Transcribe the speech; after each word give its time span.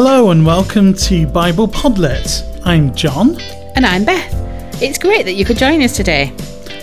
Hello 0.00 0.30
and 0.30 0.46
welcome 0.46 0.94
to 0.94 1.26
Bible 1.26 1.66
Podlet. 1.66 2.62
I'm 2.64 2.94
John. 2.94 3.36
And 3.74 3.84
I'm 3.84 4.04
Beth. 4.04 4.32
It's 4.80 4.96
great 4.96 5.24
that 5.24 5.32
you 5.32 5.44
could 5.44 5.56
join 5.56 5.82
us 5.82 5.96
today. 5.96 6.32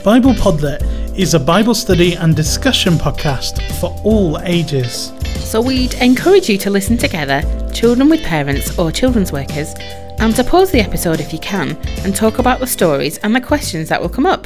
Bible 0.03 0.33
Podlet 0.33 0.83
is 1.17 1.33
a 1.33 1.39
Bible 1.39 1.73
study 1.73 2.15
and 2.15 2.35
discussion 2.35 2.95
podcast 2.95 3.61
for 3.79 3.97
all 4.03 4.37
ages. 4.41 5.13
So 5.39 5.61
we'd 5.61 5.93
encourage 5.93 6.49
you 6.49 6.57
to 6.57 6.69
listen 6.69 6.97
together, 6.97 7.41
children 7.73 8.09
with 8.09 8.21
parents 8.21 8.77
or 8.77 8.91
children's 8.91 9.31
workers, 9.31 9.73
and 10.19 10.35
to 10.35 10.43
pause 10.43 10.71
the 10.71 10.81
episode 10.81 11.21
if 11.21 11.31
you 11.31 11.39
can 11.39 11.77
and 12.03 12.13
talk 12.13 12.39
about 12.39 12.59
the 12.59 12.67
stories 12.67 13.17
and 13.19 13.33
the 13.33 13.39
questions 13.39 13.87
that 13.87 14.01
will 14.01 14.09
come 14.09 14.25
up. 14.25 14.45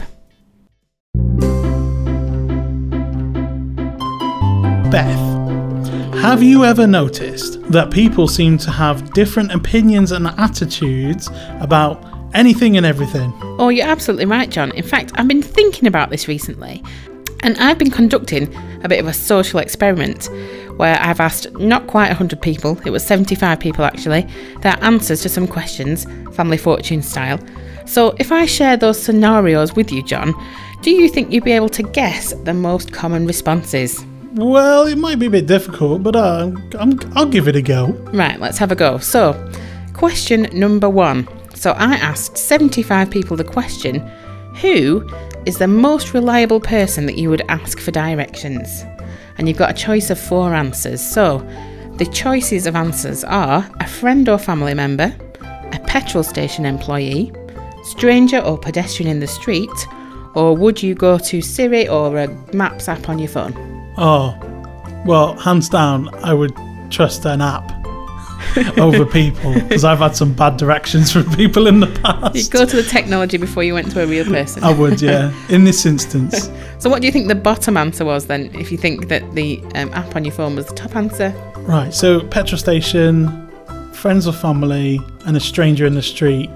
Beth, 4.91 5.28
have 6.21 6.43
you 6.43 6.65
ever 6.65 6.85
noticed 6.85 7.61
that 7.71 7.91
people 7.91 8.27
seem 8.27 8.57
to 8.57 8.69
have 8.69 9.13
different 9.13 9.53
opinions 9.53 10.11
and 10.11 10.27
attitudes 10.27 11.29
about 11.61 12.03
anything 12.33 12.75
and 12.75 12.85
everything? 12.85 13.33
Oh, 13.57 13.69
you're 13.69 13.87
absolutely 13.87 14.25
right, 14.25 14.49
John. 14.49 14.71
In 14.71 14.83
fact, 14.83 15.13
I've 15.15 15.29
been 15.29 15.41
thinking 15.41 15.87
about 15.87 16.09
this 16.09 16.27
recently, 16.27 16.83
and 17.39 17.57
I've 17.57 17.77
been 17.77 17.89
conducting 17.89 18.53
a 18.83 18.89
bit 18.89 18.99
of 18.99 19.07
a 19.07 19.13
social 19.13 19.59
experiment 19.59 20.29
where 20.75 20.97
I've 20.99 21.21
asked 21.21 21.53
not 21.53 21.87
quite 21.87 22.09
100 22.09 22.41
people, 22.41 22.77
it 22.85 22.89
was 22.89 23.05
75 23.05 23.57
people 23.61 23.85
actually, 23.85 24.27
their 24.61 24.75
answers 24.81 25.21
to 25.21 25.29
some 25.29 25.47
questions, 25.47 26.03
family 26.35 26.57
fortune 26.57 27.01
style. 27.01 27.39
So 27.85 28.13
if 28.19 28.33
I 28.33 28.45
share 28.45 28.75
those 28.75 29.01
scenarios 29.01 29.73
with 29.73 29.89
you, 29.89 30.03
John, 30.03 30.33
do 30.81 30.91
you 30.91 31.07
think 31.07 31.31
you'd 31.31 31.45
be 31.45 31.53
able 31.53 31.69
to 31.69 31.83
guess 31.83 32.33
the 32.43 32.53
most 32.53 32.91
common 32.91 33.25
responses? 33.25 34.05
Well, 34.33 34.85
it 34.85 34.97
might 34.97 35.17
be 35.17 35.25
a 35.25 35.29
bit 35.29 35.47
difficult, 35.47 36.03
but 36.03 36.15
uh, 36.15 36.51
I'm, 36.77 36.99
I'll 37.15 37.25
give 37.25 37.47
it 37.47 37.55
a 37.55 37.61
go. 37.63 37.87
Right, 38.13 38.39
let's 38.39 38.59
have 38.59 38.71
a 38.71 38.75
go. 38.75 38.99
So, 38.99 39.33
question 39.93 40.47
number 40.53 40.87
one. 40.87 41.27
So, 41.55 41.71
I 41.71 41.95
asked 41.95 42.37
75 42.37 43.09
people 43.09 43.35
the 43.35 43.43
question 43.43 43.99
Who 44.61 45.09
is 45.47 45.57
the 45.57 45.67
most 45.67 46.13
reliable 46.13 46.59
person 46.59 47.07
that 47.07 47.17
you 47.17 47.29
would 47.31 47.41
ask 47.49 47.79
for 47.79 47.89
directions? 47.89 48.83
And 49.37 49.47
you've 49.47 49.57
got 49.57 49.71
a 49.71 49.73
choice 49.73 50.11
of 50.11 50.19
four 50.19 50.53
answers. 50.53 51.01
So, 51.01 51.39
the 51.95 52.05
choices 52.05 52.67
of 52.67 52.75
answers 52.75 53.23
are 53.23 53.67
a 53.79 53.87
friend 53.87 54.29
or 54.29 54.37
family 54.37 54.75
member, 54.75 55.11
a 55.41 55.79
petrol 55.87 56.23
station 56.23 56.65
employee, 56.65 57.33
stranger 57.83 58.39
or 58.39 58.59
pedestrian 58.59 59.09
in 59.09 59.21
the 59.21 59.27
street, 59.27 59.87
or 60.35 60.55
would 60.55 60.83
you 60.83 60.93
go 60.93 61.17
to 61.17 61.41
Siri 61.41 61.87
or 61.87 62.19
a 62.19 62.27
Maps 62.53 62.87
app 62.87 63.09
on 63.09 63.17
your 63.17 63.27
phone? 63.27 63.68
Oh, 64.01 64.33
well, 65.05 65.35
hands 65.37 65.67
down, 65.67 66.07
I 66.23 66.33
would 66.33 66.55
trust 66.89 67.25
an 67.25 67.41
app 67.41 67.69
over 68.77 69.05
people 69.05 69.53
because 69.53 69.83
I've 69.83 69.99
had 69.99 70.15
some 70.15 70.33
bad 70.33 70.55
directions 70.55 71.11
from 71.11 71.29
people 71.35 71.67
in 71.67 71.81
the 71.81 71.87
past. 71.87 72.33
You'd 72.33 72.49
go 72.49 72.65
to 72.65 72.75
the 72.77 72.83
technology 72.83 73.35
before 73.35 73.61
you 73.63 73.73
went 73.73 73.91
to 73.91 74.01
a 74.01 74.07
real 74.07 74.23
person. 74.23 74.63
I 74.63 74.71
would, 74.71 75.01
yeah, 75.01 75.33
in 75.49 75.65
this 75.65 75.85
instance. 75.93 76.49
so, 76.77 76.89
what 76.89 77.01
do 77.01 77.07
you 77.07 77.11
think 77.11 77.27
the 77.27 77.35
bottom 77.35 77.75
answer 77.75 78.05
was 78.05 78.27
then, 78.27 78.49
if 78.55 78.71
you 78.71 78.77
think 78.77 79.09
that 79.09 79.35
the 79.35 79.61
um, 79.75 79.93
app 79.93 80.15
on 80.15 80.23
your 80.23 80.33
phone 80.33 80.55
was 80.55 80.67
the 80.67 80.75
top 80.75 80.95
answer? 80.95 81.31
Right, 81.57 81.93
so 81.93 82.21
petrol 82.21 82.57
station, 82.57 83.49
friends 83.91 84.27
or 84.27 84.33
family, 84.33 85.01
and 85.25 85.35
a 85.35 85.41
stranger 85.41 85.85
in 85.85 85.95
the 85.95 86.01
street. 86.01 86.49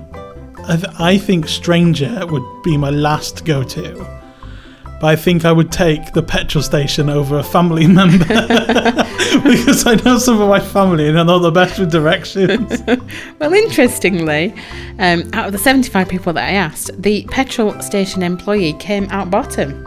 I, 0.66 0.78
th- 0.78 0.94
I 0.98 1.18
think 1.18 1.50
stranger 1.50 2.26
would 2.26 2.64
be 2.64 2.78
my 2.78 2.90
last 2.90 3.44
go 3.44 3.64
to 3.64 4.23
but 5.04 5.10
I 5.10 5.16
think 5.18 5.44
I 5.44 5.52
would 5.52 5.70
take 5.70 6.14
the 6.14 6.24
petrol 6.24 6.64
station 6.64 7.10
over 7.10 7.38
a 7.38 7.44
family 7.44 7.88
member 8.00 8.24
because 9.44 9.86
I 9.86 10.00
know 10.06 10.18
some 10.18 10.40
of 10.40 10.48
my 10.48 10.62
family 10.62 11.10
and 11.10 11.20
I 11.20 11.24
know 11.24 11.40
the 11.40 11.52
best 11.52 11.78
with 11.78 11.92
directions. 11.92 12.82
well, 13.40 13.52
interestingly, 13.52 14.56
um, 15.00 15.30
out 15.34 15.48
of 15.48 15.52
the 15.52 15.58
75 15.58 16.08
people 16.08 16.32
that 16.32 16.48
I 16.48 16.54
asked, 16.54 16.90
the 17.02 17.26
petrol 17.26 17.78
station 17.82 18.24
employee 18.24 18.72
came 18.80 19.10
out 19.10 19.30
bottom. 19.30 19.86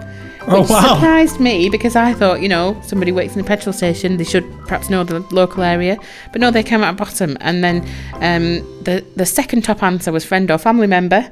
Oh, 0.49 0.61
which 0.61 0.71
wow. 0.71 0.95
surprised 0.95 1.41
me 1.41 1.69
because 1.69 1.97
I 1.97 2.13
thought, 2.13 2.41
you 2.41 2.49
know, 2.49 2.81
somebody 2.85 3.11
works 3.11 3.35
in 3.35 3.41
a 3.41 3.45
petrol 3.45 3.73
station, 3.73 4.17
they 4.17 4.25
should 4.25 4.49
perhaps 4.67 4.89
know 4.89 5.03
the 5.03 5.21
local 5.35 5.63
area. 5.63 5.99
But 6.31 6.41
no, 6.41 6.51
they 6.51 6.63
came 6.63 6.85
out 6.85 6.97
bottom. 6.97 7.37
And 7.41 7.65
then 7.65 7.83
um, 8.15 8.59
the 8.85 9.05
the 9.17 9.27
second 9.27 9.63
top 9.63 9.83
answer 9.83 10.13
was 10.13 10.25
friend 10.25 10.51
or 10.51 10.59
family 10.59 10.87
member, 10.87 11.29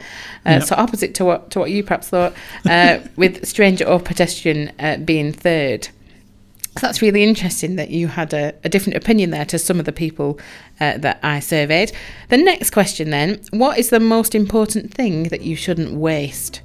uh, 0.46 0.50
yep. 0.50 0.62
so 0.64 0.74
opposite 0.76 1.14
to 1.16 1.24
what 1.24 1.50
to 1.52 1.60
what 1.60 1.70
you 1.70 1.84
perhaps 1.84 2.08
thought, 2.08 2.34
uh, 2.68 2.98
with 3.16 3.46
stranger 3.46 3.86
or 3.86 4.00
pedestrian 4.00 4.72
uh, 4.78 4.96
being 4.98 5.32
third. 5.32 5.88
So 6.76 6.88
that's 6.88 7.00
really 7.00 7.22
interesting 7.22 7.76
that 7.76 7.90
you 7.90 8.08
had 8.08 8.34
a, 8.34 8.52
a, 8.64 8.68
different 8.68 8.96
opinion 8.96 9.30
there 9.30 9.44
to 9.44 9.60
some 9.60 9.78
of 9.78 9.84
the 9.84 9.92
people 9.92 10.40
uh, 10.80 10.98
that 10.98 11.20
I 11.22 11.38
surveyed. 11.38 11.92
The 12.30 12.36
next 12.36 12.70
question 12.70 13.10
then 13.10 13.40
what 13.50 13.78
is 13.78 13.90
the 13.90 14.00
most 14.00 14.34
important 14.34 14.92
thing 14.92 15.24
that 15.24 15.42
you 15.42 15.54
shouldn't 15.54 15.92
waste? 15.92 16.62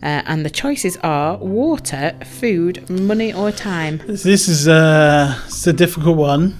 Uh, 0.00 0.22
and 0.26 0.44
the 0.44 0.50
choices 0.50 0.96
are 0.98 1.36
water, 1.38 2.16
food, 2.24 2.88
money, 2.88 3.32
or 3.32 3.50
time. 3.50 4.00
This 4.06 4.48
is 4.48 4.68
uh, 4.68 5.36
it's 5.46 5.66
a 5.66 5.72
difficult 5.72 6.16
one. 6.16 6.56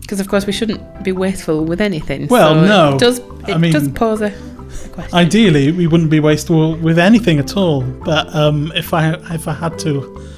Because 0.00 0.20
of 0.20 0.28
course 0.28 0.46
we 0.46 0.52
shouldn't 0.52 1.02
be 1.02 1.10
wasteful 1.10 1.64
with 1.64 1.80
anything. 1.80 2.28
Well, 2.28 2.54
so 2.54 2.64
no. 2.66 2.94
It 2.94 3.00
does 3.00 3.18
it 3.18 3.54
I 3.54 3.58
mean, 3.58 3.72
does 3.72 3.88
pose 3.88 4.20
a, 4.20 4.30
question. 4.92 5.14
Ideally, 5.14 5.72
we 5.72 5.86
wouldn't 5.86 6.10
be 6.10 6.20
wasteful 6.20 6.76
with 6.76 6.98
anything 6.98 7.38
at 7.38 7.56
all. 7.56 7.82
But 7.82 8.32
um, 8.34 8.72
if 8.76 8.94
I 8.94 9.14
if 9.34 9.48
I 9.48 9.54
had 9.54 9.78
to, 9.80 10.28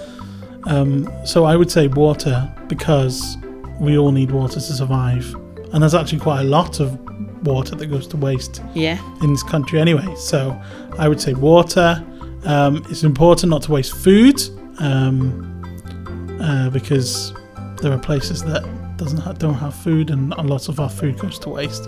um, 0.64 1.10
so 1.26 1.44
I 1.44 1.56
would 1.56 1.70
say 1.70 1.88
water 1.88 2.50
because 2.68 3.36
we 3.78 3.98
all 3.98 4.12
need 4.12 4.30
water 4.30 4.54
to 4.54 4.60
survive, 4.60 5.34
and 5.72 5.82
there's 5.82 5.94
actually 5.94 6.20
quite 6.20 6.40
a 6.40 6.44
lot 6.44 6.80
of 6.80 6.98
water 7.46 7.74
that 7.76 7.86
goes 7.86 8.06
to 8.08 8.16
waste. 8.16 8.62
Yeah. 8.74 8.98
In 9.22 9.32
this 9.32 9.42
country, 9.42 9.78
anyway. 9.78 10.14
So 10.16 10.58
I 10.98 11.08
would 11.08 11.20
say 11.20 11.34
water. 11.34 12.02
Um, 12.44 12.84
it's 12.90 13.02
important 13.02 13.50
not 13.50 13.62
to 13.62 13.72
waste 13.72 13.96
food 13.96 14.40
um, 14.78 16.38
uh, 16.40 16.70
because 16.70 17.32
there 17.80 17.92
are 17.92 17.98
places 17.98 18.42
that 18.44 18.62
doesn't 18.96 19.20
have, 19.20 19.38
don't 19.38 19.54
have 19.54 19.74
food, 19.74 20.10
and 20.10 20.32
a 20.34 20.42
lot 20.42 20.68
of 20.68 20.78
our 20.80 20.90
food 20.90 21.18
goes 21.18 21.38
to 21.40 21.48
waste. 21.48 21.84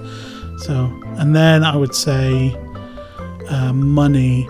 So, 0.59 0.91
and 1.19 1.37
then 1.37 1.65
I 1.65 1.77
would 1.77 1.95
say 1.95 2.55
uh, 3.49 3.73
money 3.73 4.49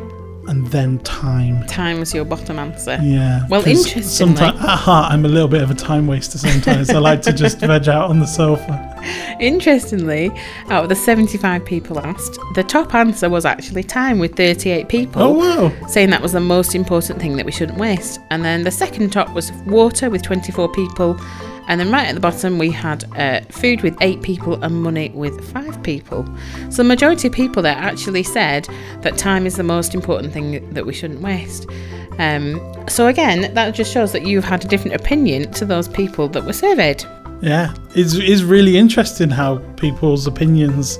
and 0.48 0.66
then 0.68 0.98
time. 1.00 1.66
Time 1.66 1.98
is 1.98 2.14
your 2.14 2.24
bottom 2.24 2.58
answer. 2.58 2.98
Yeah. 3.02 3.46
Well, 3.48 3.66
interestingly, 3.66 4.02
sometimes 4.02 4.60
at 4.60 4.76
heart 4.76 5.12
I'm 5.12 5.24
a 5.24 5.28
little 5.28 5.48
bit 5.48 5.62
of 5.62 5.70
a 5.70 5.74
time 5.74 6.06
waster. 6.06 6.38
Sometimes 6.38 6.90
I 6.90 6.98
like 6.98 7.22
to 7.22 7.32
just 7.32 7.58
veg 7.60 7.88
out 7.88 8.10
on 8.10 8.20
the 8.20 8.26
sofa. 8.26 8.95
Interestingly, 9.40 10.30
out 10.68 10.84
of 10.84 10.88
the 10.88 10.96
75 10.96 11.64
people 11.64 11.98
asked, 12.00 12.38
the 12.54 12.62
top 12.62 12.94
answer 12.94 13.28
was 13.28 13.44
actually 13.44 13.82
time 13.82 14.18
with 14.18 14.36
38 14.36 14.88
people. 14.88 15.22
Oh 15.22 15.30
wow! 15.32 15.86
Saying 15.88 16.10
that 16.10 16.22
was 16.22 16.32
the 16.32 16.40
most 16.40 16.74
important 16.74 17.20
thing 17.20 17.36
that 17.36 17.46
we 17.46 17.52
shouldn't 17.52 17.78
waste. 17.78 18.20
And 18.30 18.44
then 18.44 18.62
the 18.62 18.70
second 18.70 19.12
top 19.12 19.32
was 19.34 19.52
water 19.66 20.10
with 20.10 20.22
24 20.22 20.72
people. 20.72 21.18
And 21.68 21.80
then 21.80 21.90
right 21.90 22.06
at 22.06 22.14
the 22.14 22.20
bottom, 22.20 22.58
we 22.58 22.70
had 22.70 23.04
uh, 23.16 23.40
food 23.50 23.82
with 23.82 23.96
eight 24.00 24.22
people 24.22 24.62
and 24.62 24.82
money 24.82 25.10
with 25.10 25.52
five 25.52 25.82
people. 25.82 26.24
So 26.70 26.76
the 26.76 26.84
majority 26.84 27.26
of 27.26 27.34
people 27.34 27.60
there 27.60 27.74
actually 27.74 28.22
said 28.22 28.68
that 29.02 29.18
time 29.18 29.46
is 29.46 29.56
the 29.56 29.64
most 29.64 29.94
important 29.94 30.32
thing 30.32 30.72
that 30.74 30.86
we 30.86 30.92
shouldn't 30.92 31.20
waste. 31.22 31.66
Um, 32.18 32.60
so 32.88 33.08
again, 33.08 33.52
that 33.54 33.74
just 33.74 33.92
shows 33.92 34.12
that 34.12 34.22
you've 34.22 34.44
had 34.44 34.64
a 34.64 34.68
different 34.68 34.94
opinion 34.94 35.50
to 35.52 35.64
those 35.64 35.88
people 35.88 36.28
that 36.28 36.44
were 36.44 36.52
surveyed. 36.52 37.04
Yeah, 37.42 37.74
it's, 37.94 38.14
it's 38.14 38.42
really 38.42 38.76
interesting 38.76 39.30
how 39.30 39.58
people's 39.76 40.26
opinions 40.26 40.98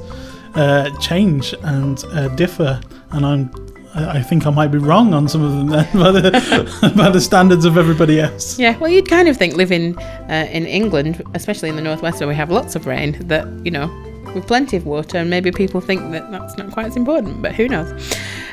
uh, 0.54 0.90
change 0.98 1.54
and 1.62 2.02
uh, 2.06 2.28
differ. 2.28 2.80
And 3.10 3.24
I'm 3.24 3.50
I 3.98 4.20
think 4.20 4.46
I 4.46 4.50
might 4.50 4.68
be 4.68 4.76
wrong 4.76 5.14
on 5.14 5.26
some 5.26 5.42
of 5.42 5.52
them 5.52 5.68
then 5.68 5.86
by 5.94 6.12
the, 6.12 6.92
by 6.96 7.08
the 7.08 7.20
standards 7.20 7.64
of 7.64 7.78
everybody 7.78 8.20
else. 8.20 8.58
Yeah, 8.58 8.76
well, 8.76 8.90
you'd 8.90 9.08
kind 9.08 9.26
of 9.26 9.38
think 9.38 9.54
living 9.54 9.96
uh, 9.98 10.48
in 10.50 10.66
England, 10.66 11.22
especially 11.32 11.70
in 11.70 11.76
the 11.76 11.82
northwest 11.82 12.20
where 12.20 12.28
we 12.28 12.34
have 12.34 12.50
lots 12.50 12.76
of 12.76 12.86
rain, 12.86 13.26
that, 13.28 13.46
you 13.64 13.70
know, 13.70 13.86
with 14.34 14.46
plenty 14.46 14.76
of 14.76 14.84
water, 14.84 15.16
and 15.16 15.30
maybe 15.30 15.50
people 15.50 15.80
think 15.80 16.12
that 16.12 16.30
that's 16.30 16.58
not 16.58 16.70
quite 16.72 16.86
as 16.86 16.96
important, 16.96 17.40
but 17.40 17.54
who 17.54 17.68
knows? 17.68 17.88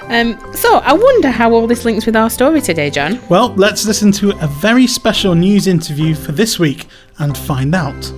Um, 0.09 0.37
so, 0.53 0.77
I 0.79 0.93
wonder 0.93 1.29
how 1.29 1.53
all 1.53 1.65
this 1.65 1.85
links 1.85 2.05
with 2.05 2.15
our 2.15 2.29
story 2.29 2.61
today, 2.61 2.89
John. 2.89 3.19
Well, 3.29 3.53
let's 3.55 3.85
listen 3.85 4.11
to 4.13 4.31
a 4.43 4.47
very 4.47 4.85
special 4.85 5.33
news 5.33 5.65
interview 5.65 6.13
for 6.13 6.33
this 6.33 6.59
week 6.59 6.87
and 7.19 7.37
find 7.37 7.73
out. 7.73 8.11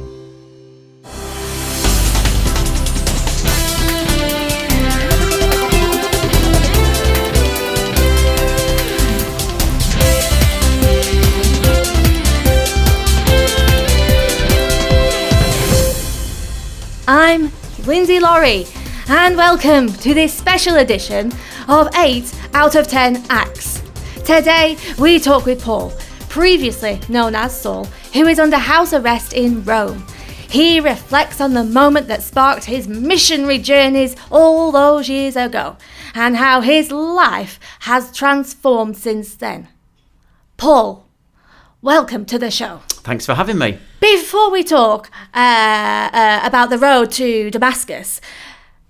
I'm 17.08 17.52
Lindsay 17.86 18.20
Laurie, 18.20 18.66
and 19.08 19.38
welcome 19.38 19.88
to 19.88 20.14
this 20.16 20.34
special 20.34 20.78
edition 20.78 21.32
of 21.68 21.90
8 21.96 22.34
out 22.54 22.76
of 22.76 22.88
10 22.88 23.26
Acts. 23.30 23.82
Today, 24.26 24.78
we 25.00 25.20
talk 25.20 25.46
with 25.46 25.64
Paul, 25.64 25.92
previously 26.30 27.00
known 27.10 27.36
as 27.36 27.60
Saul, 27.60 27.86
who 28.14 28.28
is 28.28 28.40
under 28.40 28.58
house 28.58 28.94
arrest 28.94 29.34
in 29.34 29.64
Rome. 29.64 30.06
he 30.50 30.80
reflects 30.80 31.42
on 31.42 31.54
the 31.54 31.64
moment 31.64 32.08
that 32.08 32.24
sparked 32.24 32.66
his 32.66 32.88
missionary 32.88 33.58
journeys 33.58 34.16
all 34.32 34.72
those 34.72 35.10
years 35.10 35.36
ago 35.36 35.76
and 36.14 36.38
how 36.38 36.62
his 36.62 36.92
life 36.92 37.60
has 37.82 38.16
transformed 38.16 38.96
since 38.96 39.36
then. 39.36 39.68
Paul, 40.58 41.06
welcome 41.82 42.26
to 42.26 42.40
the 42.40 42.52
show. 42.52 42.82
Thanks 42.88 43.26
for 43.26 43.34
having 43.36 43.58
me. 43.58 43.78
Before 44.00 44.50
we 44.50 44.64
talk 44.64 45.12
uh, 45.34 46.10
uh, 46.14 46.40
about 46.44 46.70
the 46.70 46.78
road 46.78 47.12
to 47.12 47.52
Damascus, 47.52 48.22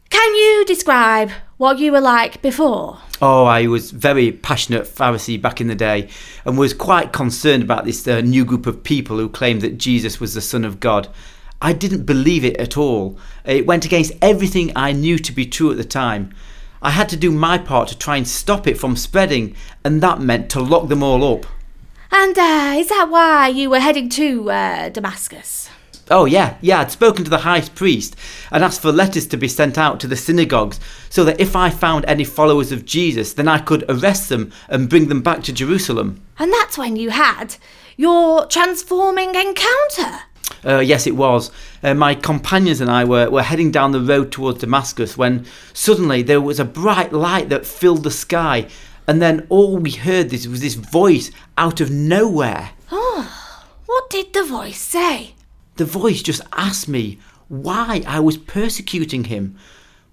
can 0.09 0.35
you 0.35 0.65
describe 0.65 1.31
what 1.57 1.79
you 1.79 1.91
were 1.91 2.01
like 2.01 2.41
before? 2.41 2.99
Oh, 3.21 3.45
I 3.45 3.67
was 3.67 3.91
very 3.91 4.31
passionate 4.31 4.83
Pharisee 4.83 5.41
back 5.41 5.61
in 5.61 5.67
the 5.67 5.75
day 5.75 6.09
and 6.45 6.57
was 6.57 6.73
quite 6.73 7.13
concerned 7.13 7.63
about 7.63 7.85
this 7.85 8.07
uh, 8.07 8.21
new 8.21 8.43
group 8.43 8.65
of 8.67 8.83
people 8.83 9.17
who 9.17 9.29
claimed 9.29 9.61
that 9.61 9.77
Jesus 9.77 10.19
was 10.19 10.33
the 10.33 10.41
Son 10.41 10.65
of 10.65 10.79
God. 10.79 11.07
I 11.61 11.71
didn't 11.71 12.03
believe 12.03 12.43
it 12.43 12.57
at 12.57 12.77
all. 12.77 13.17
It 13.45 13.65
went 13.65 13.85
against 13.85 14.13
everything 14.21 14.71
I 14.75 14.91
knew 14.91 15.17
to 15.19 15.31
be 15.31 15.45
true 15.45 15.71
at 15.71 15.77
the 15.77 15.85
time. 15.85 16.33
I 16.81 16.89
had 16.89 17.09
to 17.09 17.17
do 17.17 17.31
my 17.31 17.57
part 17.57 17.87
to 17.87 17.97
try 17.97 18.17
and 18.17 18.27
stop 18.27 18.67
it 18.67 18.77
from 18.77 18.95
spreading, 18.95 19.55
and 19.83 20.01
that 20.01 20.19
meant 20.19 20.49
to 20.51 20.59
lock 20.59 20.89
them 20.89 21.01
all 21.01 21.23
up. 21.33 21.45
And 22.11 22.37
uh, 22.37 22.75
is 22.77 22.89
that 22.89 23.07
why 23.09 23.47
you 23.47 23.69
were 23.69 23.79
heading 23.79 24.09
to 24.09 24.51
uh, 24.51 24.89
Damascus? 24.89 25.69
Oh, 26.11 26.25
yeah, 26.25 26.57
yeah, 26.61 26.81
I'd 26.81 26.91
spoken 26.91 27.23
to 27.23 27.31
the 27.31 27.39
high 27.39 27.61
priest 27.61 28.15
and 28.51 28.63
asked 28.63 28.81
for 28.81 28.91
letters 28.91 29.25
to 29.27 29.37
be 29.37 29.47
sent 29.47 29.77
out 29.77 29.99
to 30.01 30.07
the 30.07 30.15
synagogues 30.15 30.79
so 31.09 31.23
that 31.23 31.39
if 31.39 31.55
I 31.55 31.71
found 31.71 32.05
any 32.05 32.23
followers 32.23 32.71
of 32.71 32.85
Jesus, 32.85 33.33
then 33.33 33.47
I 33.47 33.57
could 33.57 33.83
arrest 33.89 34.29
them 34.29 34.51
and 34.69 34.89
bring 34.89 35.07
them 35.07 35.23
back 35.23 35.41
to 35.43 35.53
Jerusalem. 35.53 36.21
And 36.37 36.53
that's 36.53 36.77
when 36.77 36.95
you 36.95 37.09
had 37.09 37.55
your 37.97 38.45
transforming 38.45 39.33
encounter. 39.33 40.21
Uh, 40.63 40.79
yes, 40.79 41.07
it 41.07 41.15
was. 41.15 41.51
Uh, 41.81 41.95
my 41.95 42.13
companions 42.13 42.81
and 42.81 42.91
I 42.91 43.03
were, 43.03 43.29
were 43.31 43.41
heading 43.43 43.71
down 43.71 43.91
the 43.91 44.01
road 44.01 44.31
towards 44.31 44.59
Damascus 44.59 45.17
when 45.17 45.45
suddenly 45.73 46.21
there 46.21 46.41
was 46.41 46.59
a 46.59 46.65
bright 46.65 47.13
light 47.13 47.49
that 47.49 47.65
filled 47.65 48.03
the 48.03 48.11
sky, 48.11 48.67
and 49.07 49.21
then 49.21 49.47
all 49.49 49.77
we 49.77 49.91
heard 49.91 50.29
this 50.29 50.47
was 50.47 50.61
this 50.61 50.75
voice 50.75 51.31
out 51.57 51.81
of 51.81 51.89
nowhere. 51.89 52.71
Oh, 52.91 53.57
what 53.87 54.09
did 54.09 54.33
the 54.33 54.43
voice 54.43 54.79
say? 54.79 55.33
The 55.75 55.85
voice 55.85 56.21
just 56.21 56.41
asked 56.53 56.87
me 56.87 57.19
why 57.47 58.01
I 58.07 58.19
was 58.19 58.37
persecuting 58.37 59.25
him, 59.25 59.57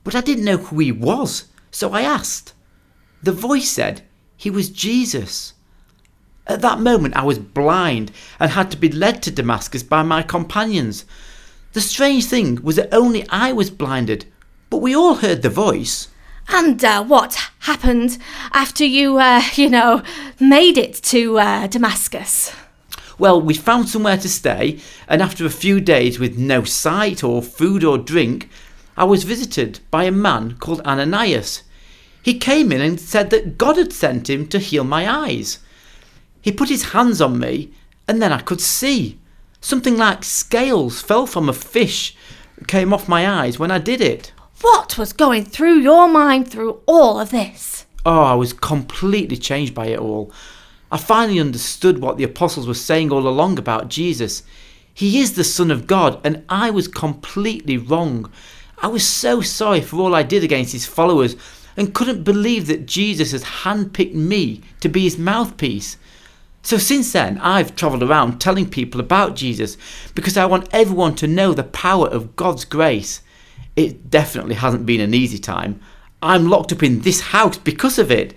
but 0.04 0.14
I 0.14 0.20
didn't 0.20 0.44
know 0.44 0.56
who 0.56 0.78
he 0.80 0.92
was, 0.92 1.46
so 1.70 1.92
I 1.92 2.02
asked. 2.02 2.52
The 3.22 3.32
voice 3.32 3.70
said 3.70 4.02
he 4.36 4.50
was 4.50 4.70
Jesus. 4.70 5.54
At 6.48 6.60
that 6.62 6.80
moment, 6.80 7.16
I 7.16 7.22
was 7.22 7.38
blind 7.38 8.10
and 8.40 8.50
had 8.50 8.70
to 8.72 8.76
be 8.76 8.90
led 8.90 9.22
to 9.22 9.30
Damascus 9.30 9.84
by 9.84 10.02
my 10.02 10.22
companions. 10.22 11.04
The 11.72 11.80
strange 11.80 12.24
thing 12.24 12.60
was 12.62 12.76
that 12.76 12.92
only 12.92 13.26
I 13.28 13.52
was 13.52 13.70
blinded, 13.70 14.26
but 14.68 14.78
we 14.78 14.94
all 14.96 15.14
heard 15.14 15.42
the 15.42 15.48
voice. 15.48 16.08
And 16.48 16.84
uh, 16.84 17.04
what 17.04 17.38
happened 17.60 18.18
after 18.52 18.84
you, 18.84 19.18
uh, 19.18 19.42
you 19.54 19.70
know, 19.70 20.02
made 20.40 20.76
it 20.76 20.94
to 21.04 21.38
uh, 21.38 21.68
Damascus? 21.68 22.52
Well, 23.22 23.40
we 23.40 23.54
found 23.54 23.88
somewhere 23.88 24.16
to 24.16 24.28
stay, 24.28 24.80
and 25.06 25.22
after 25.22 25.46
a 25.46 25.58
few 25.64 25.80
days 25.80 26.18
with 26.18 26.38
no 26.38 26.64
sight 26.64 27.22
or 27.22 27.40
food 27.40 27.84
or 27.84 27.96
drink, 27.96 28.48
I 28.96 29.04
was 29.04 29.22
visited 29.22 29.78
by 29.92 30.02
a 30.02 30.10
man 30.10 30.56
called 30.58 30.80
Ananias. 30.80 31.62
He 32.20 32.36
came 32.36 32.72
in 32.72 32.80
and 32.80 32.98
said 32.98 33.30
that 33.30 33.58
God 33.58 33.76
had 33.76 33.92
sent 33.92 34.28
him 34.28 34.48
to 34.48 34.58
heal 34.58 34.82
my 34.82 35.08
eyes. 35.08 35.60
He 36.40 36.50
put 36.50 36.68
his 36.68 36.90
hands 36.94 37.20
on 37.20 37.38
me, 37.38 37.70
and 38.08 38.20
then 38.20 38.32
I 38.32 38.40
could 38.40 38.60
see. 38.60 39.20
Something 39.60 39.96
like 39.96 40.24
scales 40.24 41.00
fell 41.00 41.28
from 41.28 41.48
a 41.48 41.52
fish 41.52 42.16
came 42.66 42.92
off 42.92 43.08
my 43.08 43.30
eyes 43.30 43.56
when 43.56 43.70
I 43.70 43.78
did 43.78 44.00
it. 44.00 44.32
What 44.62 44.98
was 44.98 45.12
going 45.12 45.44
through 45.44 45.78
your 45.78 46.08
mind 46.08 46.50
through 46.50 46.80
all 46.86 47.20
of 47.20 47.30
this? 47.30 47.86
Oh, 48.04 48.24
I 48.24 48.34
was 48.34 48.52
completely 48.52 49.36
changed 49.36 49.76
by 49.76 49.86
it 49.86 50.00
all. 50.00 50.32
I 50.92 50.98
finally 50.98 51.40
understood 51.40 52.00
what 52.00 52.18
the 52.18 52.24
apostles 52.24 52.66
were 52.66 52.74
saying 52.74 53.10
all 53.10 53.26
along 53.26 53.58
about 53.58 53.88
Jesus. 53.88 54.42
He 54.92 55.20
is 55.20 55.32
the 55.32 55.42
Son 55.42 55.70
of 55.70 55.86
God, 55.86 56.20
and 56.22 56.44
I 56.50 56.68
was 56.68 56.86
completely 56.86 57.78
wrong. 57.78 58.30
I 58.76 58.88
was 58.88 59.08
so 59.08 59.40
sorry 59.40 59.80
for 59.80 59.96
all 59.96 60.14
I 60.14 60.22
did 60.22 60.44
against 60.44 60.72
his 60.72 60.84
followers 60.84 61.34
and 61.78 61.94
couldn't 61.94 62.24
believe 62.24 62.66
that 62.66 62.84
Jesus 62.84 63.32
has 63.32 63.42
handpicked 63.42 64.12
me 64.12 64.60
to 64.80 64.90
be 64.90 65.04
his 65.04 65.16
mouthpiece. 65.16 65.96
So 66.62 66.76
since 66.76 67.10
then, 67.10 67.38
I've 67.38 67.74
travelled 67.74 68.02
around 68.02 68.38
telling 68.38 68.68
people 68.68 69.00
about 69.00 69.34
Jesus 69.34 69.78
because 70.14 70.36
I 70.36 70.44
want 70.44 70.68
everyone 70.72 71.14
to 71.16 71.26
know 71.26 71.54
the 71.54 71.64
power 71.64 72.06
of 72.06 72.36
God's 72.36 72.66
grace. 72.66 73.22
It 73.76 74.10
definitely 74.10 74.56
hasn't 74.56 74.84
been 74.84 75.00
an 75.00 75.14
easy 75.14 75.38
time. 75.38 75.80
I'm 76.20 76.50
locked 76.50 76.70
up 76.70 76.82
in 76.82 77.00
this 77.00 77.20
house 77.22 77.56
because 77.56 77.98
of 77.98 78.10
it 78.10 78.34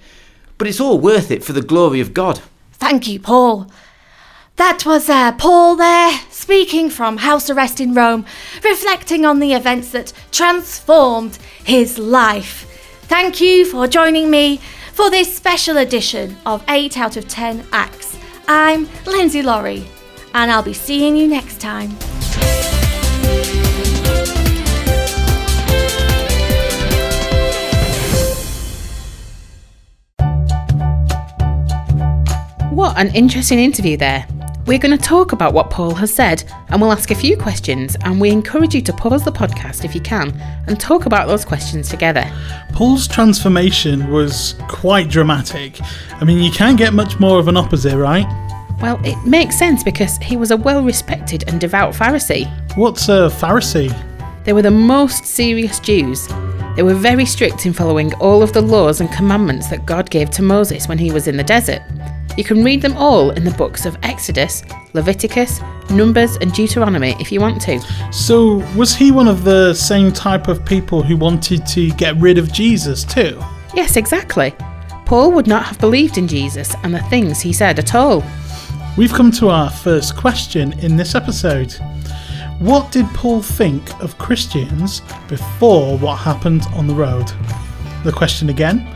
but 0.57 0.67
it's 0.67 0.79
all 0.79 0.99
worth 0.99 1.31
it 1.31 1.43
for 1.43 1.53
the 1.53 1.61
glory 1.61 1.99
of 1.99 2.13
God. 2.13 2.41
Thank 2.73 3.07
you, 3.07 3.19
Paul. 3.19 3.69
That 4.57 4.85
was 4.85 5.09
uh, 5.09 5.33
Paul 5.33 5.75
there, 5.75 6.11
speaking 6.29 6.89
from 6.89 7.17
house 7.17 7.49
arrest 7.49 7.81
in 7.81 7.93
Rome, 7.93 8.25
reflecting 8.63 9.25
on 9.25 9.39
the 9.39 9.53
events 9.53 9.91
that 9.91 10.13
transformed 10.31 11.37
his 11.63 11.97
life. 11.97 12.71
Thank 13.03 13.41
you 13.41 13.65
for 13.65 13.87
joining 13.87 14.31
me 14.31 14.61
for 14.93 15.09
this 15.09 15.35
special 15.35 15.77
edition 15.77 16.37
of 16.45 16.63
8 16.69 16.97
out 16.97 17.17
of 17.17 17.27
10 17.27 17.65
Acts. 17.73 18.17
I'm 18.47 18.87
Lindsay 19.05 19.41
Laurie, 19.41 19.85
and 20.33 20.49
I'll 20.49 20.63
be 20.63 20.73
seeing 20.73 21.17
you 21.17 21.27
next 21.27 21.59
time. 21.59 21.91
An 32.95 33.13
interesting 33.13 33.59
interview 33.59 33.97
there. 33.97 34.25
We're 34.65 34.79
going 34.79 34.97
to 34.97 35.03
talk 35.03 35.33
about 35.33 35.53
what 35.53 35.69
Paul 35.69 35.93
has 35.95 36.13
said 36.13 36.49
and 36.69 36.79
we'll 36.79 36.93
ask 36.93 37.11
a 37.11 37.15
few 37.15 37.35
questions. 37.35 37.97
And 38.05 38.21
we 38.21 38.29
encourage 38.29 38.73
you 38.73 38.81
to 38.83 38.93
pause 38.93 39.25
the 39.25 39.33
podcast 39.33 39.83
if 39.83 39.93
you 39.93 39.99
can 39.99 40.31
and 40.67 40.79
talk 40.79 41.05
about 41.05 41.27
those 41.27 41.43
questions 41.43 41.89
together. 41.89 42.23
Paul's 42.71 43.05
transformation 43.05 44.09
was 44.11 44.55
quite 44.69 45.09
dramatic. 45.09 45.77
I 46.13 46.23
mean, 46.23 46.41
you 46.41 46.51
can't 46.51 46.77
get 46.77 46.93
much 46.93 47.19
more 47.19 47.37
of 47.37 47.49
an 47.49 47.57
opposite, 47.57 47.97
right? 47.97 48.25
Well, 48.81 48.99
it 49.03 49.21
makes 49.27 49.59
sense 49.59 49.83
because 49.83 50.15
he 50.19 50.37
was 50.37 50.51
a 50.51 50.57
well 50.57 50.81
respected 50.81 51.43
and 51.49 51.59
devout 51.59 51.93
Pharisee. 51.93 52.49
What's 52.77 53.09
a 53.09 53.29
Pharisee? 53.29 53.93
They 54.45 54.53
were 54.53 54.61
the 54.61 54.71
most 54.71 55.25
serious 55.25 55.81
Jews. 55.81 56.29
They 56.75 56.83
were 56.83 56.93
very 56.93 57.25
strict 57.25 57.65
in 57.65 57.71
following 57.71 58.13
all 58.15 58.43
of 58.43 58.51
the 58.51 58.61
laws 58.61 58.99
and 58.99 59.11
commandments 59.11 59.69
that 59.69 59.85
God 59.85 60.09
gave 60.09 60.29
to 60.31 60.41
Moses 60.41 60.87
when 60.87 60.97
he 60.97 61.11
was 61.11 61.27
in 61.27 61.37
the 61.37 61.43
desert. 61.43 61.81
You 62.37 62.43
can 62.43 62.65
read 62.65 62.81
them 62.81 62.97
all 62.97 63.31
in 63.31 63.45
the 63.45 63.51
books 63.51 63.85
of 63.85 63.97
Exodus, 64.03 64.61
Leviticus, 64.93 65.61
Numbers, 65.89 66.35
and 66.35 66.51
Deuteronomy 66.51 67.15
if 67.17 67.31
you 67.31 67.39
want 67.39 67.61
to. 67.61 67.79
So, 68.11 68.55
was 68.75 68.93
he 68.93 69.11
one 69.11 69.29
of 69.29 69.45
the 69.45 69.73
same 69.73 70.11
type 70.11 70.49
of 70.49 70.65
people 70.65 71.01
who 71.01 71.15
wanted 71.15 71.65
to 71.67 71.91
get 71.91 72.17
rid 72.17 72.37
of 72.37 72.51
Jesus 72.51 73.05
too? 73.05 73.41
Yes, 73.73 73.95
exactly. 73.95 74.53
Paul 75.05 75.31
would 75.31 75.47
not 75.47 75.63
have 75.63 75.79
believed 75.79 76.17
in 76.17 76.27
Jesus 76.27 76.75
and 76.83 76.93
the 76.93 77.01
things 77.03 77.39
he 77.39 77.53
said 77.53 77.79
at 77.79 77.95
all. 77.95 78.21
We've 78.97 79.13
come 79.13 79.31
to 79.33 79.49
our 79.49 79.69
first 79.69 80.17
question 80.17 80.77
in 80.79 80.97
this 80.97 81.15
episode. 81.15 81.73
What 82.59 82.91
did 82.91 83.05
Paul 83.07 83.41
think 83.41 84.01
of 84.01 84.17
Christians 84.17 85.01
before 85.27 85.97
what 85.97 86.15
happened 86.15 86.65
on 86.73 86.87
the 86.87 86.95
road? 86.95 87.31
The 88.03 88.11
question 88.11 88.49
again 88.49 88.87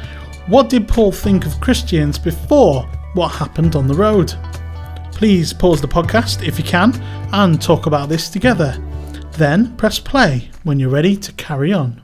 What 0.47 0.69
did 0.69 0.87
Paul 0.87 1.11
think 1.11 1.45
of 1.45 1.59
Christians 1.59 2.17
before 2.17 2.89
what 3.13 3.29
happened 3.29 3.75
on 3.75 3.87
the 3.87 3.93
road. 3.93 4.33
Please 5.11 5.51
pause 5.51 5.81
the 5.81 5.87
podcast 5.87 6.47
if 6.47 6.57
you 6.57 6.63
can 6.63 6.93
and 7.33 7.61
talk 7.61 7.85
about 7.85 8.09
this 8.09 8.29
together. 8.29 8.77
Then 9.33 9.75
press 9.77 9.99
play 9.99 10.49
when 10.63 10.79
you're 10.79 10.89
ready 10.89 11.15
to 11.17 11.31
carry 11.33 11.73
on. 11.73 12.01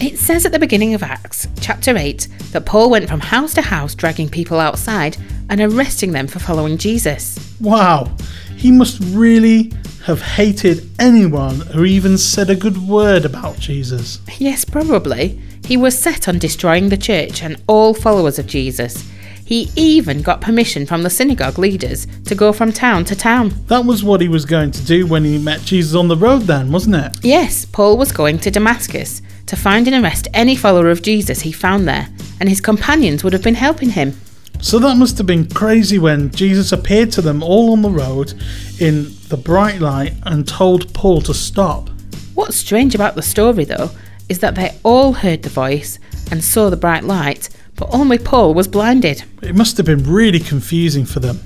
It 0.00 0.18
says 0.18 0.44
at 0.44 0.52
the 0.52 0.58
beginning 0.58 0.94
of 0.94 1.02
Acts, 1.02 1.46
chapter 1.60 1.96
8, 1.96 2.28
that 2.52 2.66
Paul 2.66 2.90
went 2.90 3.08
from 3.08 3.20
house 3.20 3.54
to 3.54 3.62
house 3.62 3.94
dragging 3.94 4.28
people 4.28 4.58
outside 4.58 5.16
and 5.48 5.60
arresting 5.60 6.12
them 6.12 6.26
for 6.26 6.40
following 6.40 6.76
Jesus. 6.78 7.38
Wow, 7.60 8.14
he 8.56 8.72
must 8.72 9.00
really 9.14 9.72
have 10.04 10.20
hated 10.20 10.90
anyone 10.98 11.60
who 11.60 11.84
even 11.84 12.18
said 12.18 12.50
a 12.50 12.56
good 12.56 12.76
word 12.76 13.24
about 13.24 13.58
Jesus. 13.58 14.20
Yes, 14.38 14.64
probably. 14.64 15.40
He 15.64 15.76
was 15.76 15.98
set 15.98 16.28
on 16.28 16.38
destroying 16.38 16.88
the 16.88 16.96
church 16.96 17.42
and 17.42 17.62
all 17.66 17.94
followers 17.94 18.38
of 18.38 18.46
Jesus. 18.46 19.08
He 19.46 19.70
even 19.76 20.22
got 20.22 20.40
permission 20.40 20.86
from 20.86 21.02
the 21.02 21.10
synagogue 21.10 21.58
leaders 21.58 22.06
to 22.24 22.34
go 22.34 22.52
from 22.52 22.72
town 22.72 23.04
to 23.06 23.16
town. 23.16 23.54
That 23.68 23.84
was 23.84 24.02
what 24.02 24.20
he 24.20 24.28
was 24.28 24.44
going 24.44 24.72
to 24.72 24.84
do 24.84 25.06
when 25.06 25.24
he 25.24 25.38
met 25.38 25.60
Jesus 25.62 25.94
on 25.94 26.08
the 26.08 26.16
road, 26.16 26.42
then, 26.42 26.72
wasn't 26.72 26.96
it? 26.96 27.12
Yes, 27.22 27.64
Paul 27.64 27.96
was 27.96 28.10
going 28.10 28.38
to 28.40 28.50
Damascus 28.50 29.22
to 29.46 29.56
find 29.56 29.86
and 29.86 30.02
arrest 30.02 30.28
any 30.34 30.56
follower 30.56 30.90
of 30.90 31.02
Jesus 31.02 31.42
he 31.42 31.52
found 31.52 31.86
there, 31.86 32.08
and 32.40 32.48
his 32.48 32.60
companions 32.60 33.22
would 33.22 33.32
have 33.32 33.42
been 33.42 33.54
helping 33.54 33.90
him. 33.90 34.18
So 34.60 34.78
that 34.78 34.96
must 34.96 35.18
have 35.18 35.26
been 35.26 35.48
crazy 35.48 35.98
when 35.98 36.30
Jesus 36.30 36.72
appeared 36.72 37.12
to 37.12 37.22
them 37.22 37.42
all 37.42 37.72
on 37.72 37.82
the 37.82 37.90
road 37.90 38.32
in 38.80 39.14
the 39.28 39.36
bright 39.36 39.80
light 39.80 40.14
and 40.22 40.48
told 40.48 40.94
Paul 40.94 41.20
to 41.22 41.34
stop. 41.34 41.90
What's 42.34 42.56
strange 42.56 42.94
about 42.94 43.14
the 43.14 43.22
story, 43.22 43.64
though, 43.64 43.90
is 44.28 44.38
that 44.38 44.54
they 44.54 44.78
all 44.82 45.12
heard 45.12 45.42
the 45.42 45.50
voice 45.50 45.98
and 46.30 46.42
saw 46.42 46.70
the 46.70 46.76
bright 46.76 47.04
light, 47.04 47.50
but 47.76 47.92
only 47.92 48.16
Paul 48.16 48.54
was 48.54 48.66
blinded. 48.66 49.24
It 49.42 49.54
must 49.54 49.76
have 49.76 49.86
been 49.86 50.04
really 50.04 50.40
confusing 50.40 51.04
for 51.04 51.20
them. 51.20 51.40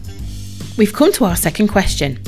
We've 0.77 0.93
come 0.93 1.13
to 1.15 1.25
our 1.25 1.37
second 1.37 1.69
question. 1.69 2.21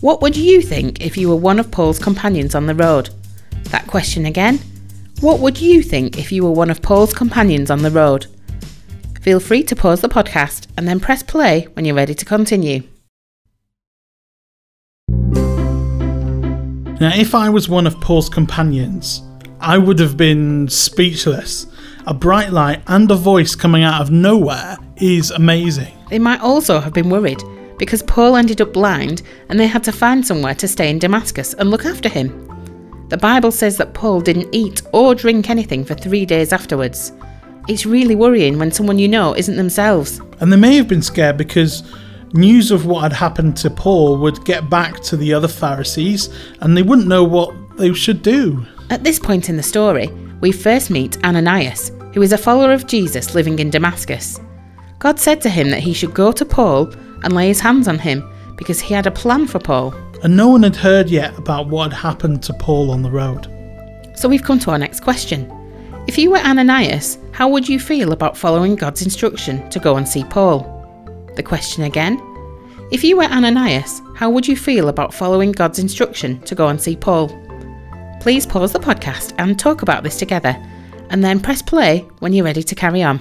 What 0.00 0.20
would 0.20 0.36
you 0.36 0.60
think 0.60 1.00
if 1.00 1.16
you 1.16 1.30
were 1.30 1.36
one 1.36 1.58
of 1.58 1.70
Paul's 1.70 1.98
companions 1.98 2.54
on 2.54 2.66
the 2.66 2.74
road? 2.74 3.08
That 3.70 3.86
question 3.86 4.26
again. 4.26 4.60
What 5.20 5.40
would 5.40 5.60
you 5.60 5.82
think 5.82 6.18
if 6.18 6.32
you 6.32 6.42
were 6.42 6.50
one 6.50 6.70
of 6.70 6.82
Paul's 6.82 7.14
companions 7.14 7.70
on 7.70 7.82
the 7.82 7.90
road? 7.90 8.26
Feel 9.22 9.40
free 9.40 9.62
to 9.62 9.76
pause 9.76 10.02
the 10.02 10.08
podcast 10.08 10.66
and 10.76 10.86
then 10.86 11.00
press 11.00 11.22
play 11.22 11.66
when 11.72 11.84
you're 11.84 11.94
ready 11.94 12.14
to 12.14 12.24
continue. 12.24 12.82
Now, 17.00 17.12
if 17.14 17.34
I 17.34 17.48
was 17.48 17.68
one 17.68 17.86
of 17.86 18.00
Paul's 18.00 18.28
companions, 18.28 19.22
I 19.60 19.78
would 19.78 19.98
have 19.98 20.16
been 20.16 20.68
speechless. 20.68 21.66
A 22.06 22.12
bright 22.12 22.52
light 22.52 22.82
and 22.86 23.10
a 23.10 23.14
voice 23.14 23.54
coming 23.54 23.82
out 23.82 24.02
of 24.02 24.10
nowhere 24.10 24.76
is 24.96 25.30
amazing. 25.30 25.96
They 26.10 26.18
might 26.18 26.40
also 26.40 26.80
have 26.80 26.92
been 26.92 27.08
worried 27.08 27.42
because 27.78 28.02
Paul 28.02 28.36
ended 28.36 28.60
up 28.60 28.72
blind 28.72 29.22
and 29.48 29.58
they 29.58 29.66
had 29.66 29.82
to 29.84 29.92
find 29.92 30.26
somewhere 30.26 30.54
to 30.56 30.68
stay 30.68 30.90
in 30.90 30.98
Damascus 30.98 31.54
and 31.54 31.70
look 31.70 31.86
after 31.86 32.08
him. 32.08 32.43
The 33.08 33.18
Bible 33.18 33.52
says 33.52 33.76
that 33.76 33.92
Paul 33.92 34.20
didn't 34.20 34.54
eat 34.54 34.82
or 34.92 35.14
drink 35.14 35.50
anything 35.50 35.84
for 35.84 35.94
three 35.94 36.24
days 36.24 36.52
afterwards. 36.52 37.12
It's 37.68 37.86
really 37.86 38.14
worrying 38.14 38.58
when 38.58 38.70
someone 38.70 38.98
you 38.98 39.08
know 39.08 39.34
isn't 39.36 39.56
themselves. 39.56 40.20
And 40.40 40.52
they 40.52 40.56
may 40.56 40.76
have 40.76 40.88
been 40.88 41.02
scared 41.02 41.36
because 41.36 41.82
news 42.32 42.70
of 42.70 42.86
what 42.86 43.02
had 43.02 43.12
happened 43.12 43.56
to 43.58 43.70
Paul 43.70 44.18
would 44.18 44.44
get 44.44 44.70
back 44.70 45.00
to 45.02 45.16
the 45.16 45.32
other 45.32 45.48
Pharisees 45.48 46.28
and 46.60 46.76
they 46.76 46.82
wouldn't 46.82 47.06
know 47.06 47.24
what 47.24 47.54
they 47.76 47.92
should 47.92 48.22
do. 48.22 48.64
At 48.90 49.04
this 49.04 49.18
point 49.18 49.48
in 49.48 49.56
the 49.56 49.62
story, 49.62 50.08
we 50.40 50.50
first 50.50 50.90
meet 50.90 51.22
Ananias, 51.24 51.92
who 52.12 52.22
is 52.22 52.32
a 52.32 52.38
follower 52.38 52.72
of 52.72 52.86
Jesus 52.86 53.34
living 53.34 53.58
in 53.58 53.70
Damascus. 53.70 54.40
God 54.98 55.20
said 55.20 55.40
to 55.42 55.50
him 55.50 55.70
that 55.70 55.80
he 55.80 55.92
should 55.92 56.14
go 56.14 56.32
to 56.32 56.44
Paul 56.44 56.92
and 57.22 57.34
lay 57.34 57.48
his 57.48 57.60
hands 57.60 57.88
on 57.88 57.98
him 57.98 58.28
because 58.56 58.80
he 58.80 58.94
had 58.94 59.06
a 59.06 59.10
plan 59.10 59.46
for 59.46 59.58
Paul. 59.58 59.94
And 60.24 60.36
no 60.36 60.48
one 60.48 60.62
had 60.62 60.74
heard 60.74 61.10
yet 61.10 61.36
about 61.38 61.68
what 61.68 61.92
had 61.92 62.00
happened 62.00 62.42
to 62.44 62.54
Paul 62.54 62.90
on 62.90 63.02
the 63.02 63.10
road. 63.10 63.46
So 64.14 64.26
we've 64.26 64.42
come 64.42 64.58
to 64.60 64.70
our 64.70 64.78
next 64.78 65.00
question. 65.00 65.50
If 66.06 66.16
you 66.16 66.30
were 66.30 66.38
Ananias, 66.38 67.18
how 67.32 67.48
would 67.48 67.68
you 67.68 67.78
feel 67.78 68.12
about 68.12 68.36
following 68.36 68.74
God's 68.74 69.02
instruction 69.02 69.68
to 69.68 69.78
go 69.78 69.96
and 69.96 70.08
see 70.08 70.24
Paul? 70.24 70.62
The 71.36 71.42
question 71.42 71.84
again. 71.84 72.18
If 72.90 73.04
you 73.04 73.18
were 73.18 73.24
Ananias, 73.24 74.00
how 74.16 74.30
would 74.30 74.48
you 74.48 74.56
feel 74.56 74.88
about 74.88 75.12
following 75.12 75.52
God's 75.52 75.78
instruction 75.78 76.40
to 76.42 76.54
go 76.54 76.68
and 76.68 76.80
see 76.80 76.96
Paul? 76.96 77.28
Please 78.20 78.46
pause 78.46 78.72
the 78.72 78.78
podcast 78.78 79.34
and 79.36 79.58
talk 79.58 79.82
about 79.82 80.02
this 80.04 80.18
together, 80.18 80.56
and 81.10 81.22
then 81.22 81.38
press 81.38 81.60
play 81.60 81.98
when 82.20 82.32
you're 82.32 82.46
ready 82.46 82.62
to 82.62 82.74
carry 82.74 83.02
on. 83.02 83.20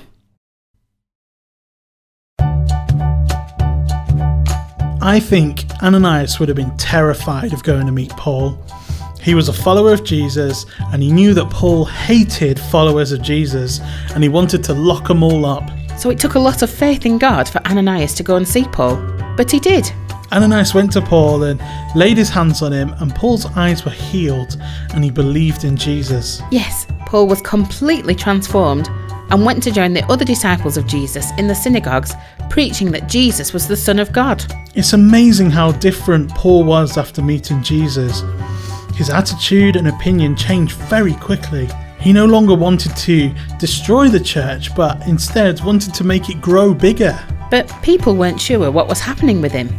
I 5.05 5.19
think 5.19 5.65
Ananias 5.83 6.39
would 6.39 6.47
have 6.47 6.55
been 6.55 6.77
terrified 6.77 7.51
of 7.51 7.61
going 7.61 7.85
to 7.87 7.91
meet 7.91 8.11
Paul. 8.11 8.57
He 9.21 9.35
was 9.35 9.49
a 9.49 9.53
follower 9.53 9.91
of 9.91 10.05
Jesus 10.05 10.65
and 10.93 11.03
he 11.03 11.11
knew 11.11 11.33
that 11.33 11.49
Paul 11.49 11.83
hated 11.83 12.57
followers 12.57 13.11
of 13.11 13.21
Jesus 13.21 13.81
and 14.15 14.23
he 14.23 14.29
wanted 14.29 14.63
to 14.63 14.73
lock 14.73 15.09
them 15.09 15.21
all 15.21 15.45
up. 15.45 15.69
So 15.99 16.09
it 16.09 16.19
took 16.19 16.35
a 16.35 16.39
lot 16.39 16.61
of 16.61 16.69
faith 16.69 17.05
in 17.05 17.17
God 17.17 17.49
for 17.49 17.59
Ananias 17.67 18.13
to 18.13 18.23
go 18.23 18.37
and 18.37 18.47
see 18.47 18.63
Paul, 18.63 18.95
but 19.35 19.51
he 19.51 19.59
did. 19.59 19.91
Ananias 20.31 20.73
went 20.73 20.93
to 20.93 21.01
Paul 21.01 21.43
and 21.43 21.61
laid 21.97 22.15
his 22.15 22.29
hands 22.29 22.61
on 22.61 22.71
him, 22.71 22.95
and 22.99 23.13
Paul's 23.13 23.45
eyes 23.57 23.83
were 23.83 23.91
healed 23.91 24.55
and 24.93 25.03
he 25.03 25.11
believed 25.11 25.65
in 25.65 25.75
Jesus. 25.75 26.41
Yes, 26.49 26.87
Paul 27.07 27.27
was 27.27 27.41
completely 27.41 28.15
transformed 28.15 28.89
and 29.29 29.45
went 29.45 29.63
to 29.63 29.71
join 29.71 29.93
the 29.93 30.05
other 30.11 30.25
disciples 30.25 30.77
of 30.77 30.87
Jesus 30.87 31.31
in 31.37 31.47
the 31.47 31.55
synagogues, 31.55 32.13
preaching 32.49 32.91
that 32.91 33.07
Jesus 33.07 33.53
was 33.53 33.67
the 33.67 33.77
Son 33.77 33.99
of 33.99 34.11
God. 34.11 34.43
It's 34.75 34.93
amazing 34.93 35.51
how 35.51 35.71
different 35.71 36.29
Paul 36.35 36.63
was 36.63 36.97
after 36.97 37.21
meeting 37.21 37.63
Jesus. 37.63 38.21
His 38.95 39.09
attitude 39.09 39.75
and 39.75 39.87
opinion 39.87 40.35
changed 40.35 40.75
very 40.89 41.13
quickly. 41.15 41.67
He 41.99 42.13
no 42.13 42.25
longer 42.25 42.53
wanted 42.53 42.95
to 42.97 43.33
destroy 43.59 44.09
the 44.09 44.19
church, 44.19 44.75
but 44.75 45.01
instead 45.07 45.61
wanted 45.61 45.93
to 45.95 46.03
make 46.03 46.29
it 46.29 46.41
grow 46.41 46.73
bigger. 46.73 47.17
But 47.49 47.73
people 47.81 48.15
weren't 48.15 48.41
sure 48.41 48.69
what 48.71 48.87
was 48.87 48.99
happening 48.99 49.41
with 49.41 49.51
him. 49.51 49.69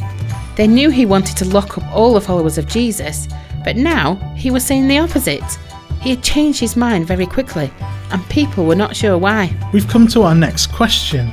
They 0.57 0.67
knew 0.67 0.91
he 0.91 1.07
wanted 1.07 1.37
to 1.39 1.45
lock 1.45 1.77
up 1.77 1.85
all 1.93 2.15
the 2.15 2.21
followers 2.21 2.59
of 2.59 2.67
Jesus, 2.67 3.29
but 3.65 3.77
now 3.77 4.15
he 4.37 4.51
was 4.51 4.65
saying 4.65 4.89
the 4.89 4.99
opposite. 4.99 5.43
He 6.05 6.11
had 6.11 6.23
changed 6.23 6.61
his 6.61 6.77
mind 6.77 7.07
very 7.07 7.25
quickly, 7.25 7.73
and 8.11 8.23
people 8.29 8.67
were 8.67 8.75
not 8.75 8.95
sure 8.95 9.17
why. 9.17 9.57
We've 9.73 9.89
come 9.89 10.07
to 10.09 10.21
our 10.21 10.35
next 10.35 10.67
question. 10.67 11.33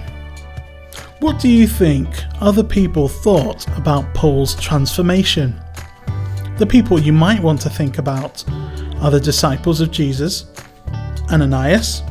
What 1.19 1.41
do 1.41 1.49
you 1.49 1.67
think 1.67 2.07
other 2.39 2.63
people 2.63 3.09
thought 3.09 3.67
about 3.77 4.13
Paul's 4.13 4.55
transformation? 4.55 5.61
The 6.57 6.65
people 6.65 6.97
you 6.97 7.11
might 7.11 7.43
want 7.43 7.59
to 7.61 7.69
think 7.69 7.97
about 7.97 8.45
are 9.01 9.11
the 9.11 9.19
disciples 9.19 9.81
of 9.81 9.91
Jesus, 9.91 10.45
Ananias, 11.29 12.01